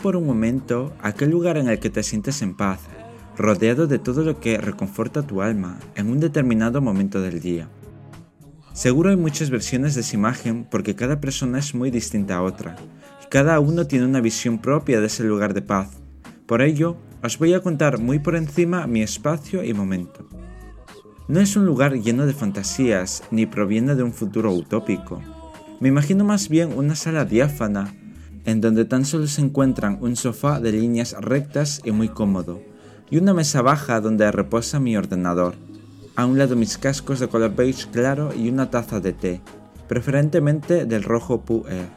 [0.00, 2.80] por un momento aquel lugar en el que te sientes en paz,
[3.36, 7.68] rodeado de todo lo que reconforta tu alma en un determinado momento del día.
[8.74, 12.76] Seguro hay muchas versiones de esa imagen porque cada persona es muy distinta a otra,
[13.24, 15.88] y cada uno tiene una visión propia de ese lugar de paz.
[16.46, 20.28] Por ello, os voy a contar muy por encima mi espacio y momento.
[21.28, 25.20] No es un lugar lleno de fantasías ni proviene de un futuro utópico.
[25.80, 27.94] Me imagino más bien una sala diáfana
[28.44, 32.60] en donde tan solo se encuentran un sofá de líneas rectas y muy cómodo,
[33.10, 35.54] y una mesa baja donde reposa mi ordenador.
[36.16, 39.40] A un lado mis cascos de color beige claro y una taza de té,
[39.88, 41.88] preferentemente del rojo Pu'er.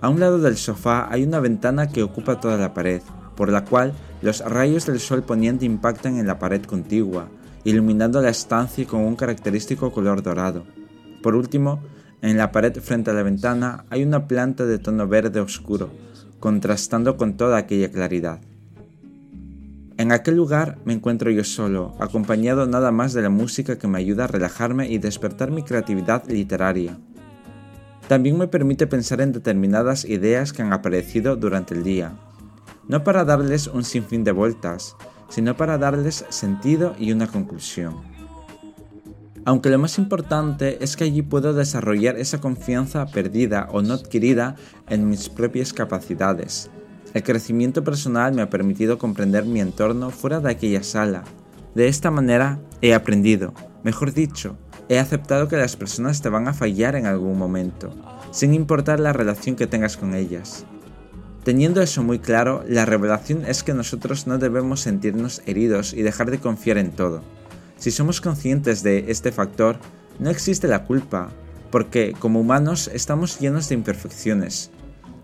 [0.00, 3.00] A un lado del sofá hay una ventana que ocupa toda la pared,
[3.36, 7.28] por la cual los rayos del sol poniente impactan en la pared contigua,
[7.64, 10.64] iluminando la estancia con un característico color dorado.
[11.22, 11.80] Por último,
[12.30, 15.90] en la pared frente a la ventana hay una planta de tono verde oscuro,
[16.40, 18.40] contrastando con toda aquella claridad.
[19.98, 23.98] En aquel lugar me encuentro yo solo, acompañado nada más de la música que me
[23.98, 26.96] ayuda a relajarme y despertar mi creatividad literaria.
[28.08, 32.14] También me permite pensar en determinadas ideas que han aparecido durante el día,
[32.88, 34.96] no para darles un sinfín de vueltas,
[35.28, 38.13] sino para darles sentido y una conclusión.
[39.46, 44.56] Aunque lo más importante es que allí puedo desarrollar esa confianza perdida o no adquirida
[44.88, 46.70] en mis propias capacidades.
[47.12, 51.24] El crecimiento personal me ha permitido comprender mi entorno fuera de aquella sala.
[51.74, 54.56] De esta manera he aprendido, mejor dicho,
[54.88, 57.94] he aceptado que las personas te van a fallar en algún momento,
[58.30, 60.64] sin importar la relación que tengas con ellas.
[61.44, 66.30] Teniendo eso muy claro, la revelación es que nosotros no debemos sentirnos heridos y dejar
[66.30, 67.22] de confiar en todo.
[67.76, 69.78] Si somos conscientes de este factor,
[70.18, 71.30] no existe la culpa,
[71.70, 74.70] porque como humanos estamos llenos de imperfecciones.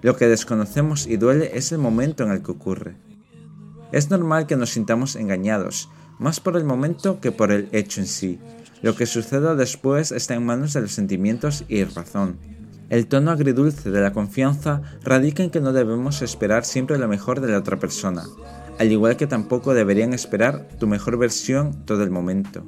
[0.02, 2.96] Lo que desconocemos y duele es el momento en el que ocurre.
[3.92, 8.06] Es normal que nos sintamos engañados, más por el momento que por el hecho en
[8.06, 8.38] sí.
[8.82, 12.38] Lo que suceda después está en manos de los sentimientos y razón.
[12.88, 17.40] El tono agridulce de la confianza radica en que no debemos esperar siempre lo mejor
[17.40, 18.24] de la otra persona,
[18.80, 22.66] al igual que tampoco deberían esperar tu mejor versión todo el momento.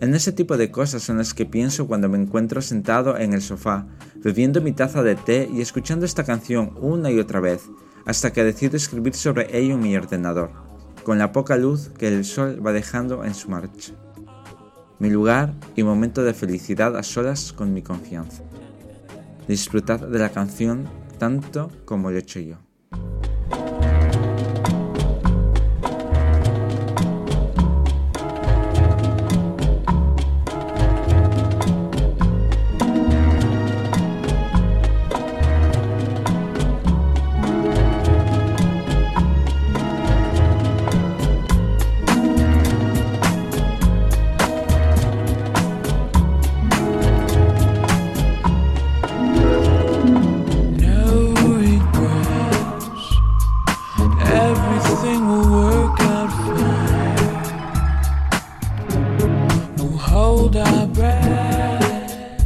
[0.00, 3.42] En ese tipo de cosas son las que pienso cuando me encuentro sentado en el
[3.42, 3.86] sofá,
[4.24, 7.68] bebiendo mi taza de té y escuchando esta canción una y otra vez,
[8.06, 10.52] hasta que decido escribir sobre ello en mi ordenador,
[11.04, 13.92] con la poca luz que el sol va dejando en su marcha.
[14.98, 18.42] Mi lugar y momento de felicidad a solas con mi confianza.
[19.46, 22.65] Disfrutad de la canción tanto como lo he hecho yo.
[60.58, 62.42] our breath,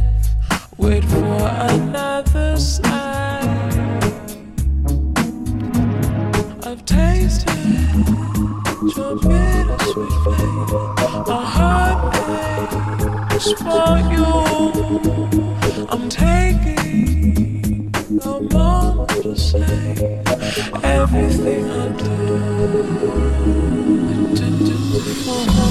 [0.77, 1.39] wait for
[1.69, 4.01] another sign.
[6.63, 7.49] I've tasted
[8.95, 11.27] your bittersweet fate.
[11.27, 12.15] My heart
[13.33, 14.27] aches for you.
[15.89, 16.61] I'm taking
[18.51, 20.21] moment to say
[20.83, 22.07] everything I do.
[24.35, 25.70] do, do, do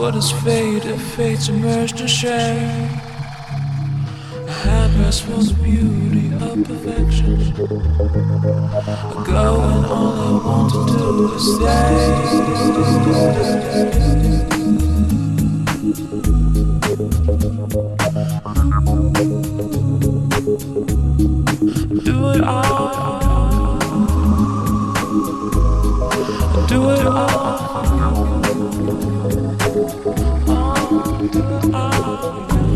[0.00, 1.60] What is fate if fate's in
[2.08, 2.88] shame?
[4.46, 7.52] A handrest for the beauty of perfection.
[9.26, 11.96] Go and all I want to do is stay.
[22.04, 23.19] Do it all.
[26.80, 27.20] Do it all.
[31.34, 32.69] It all.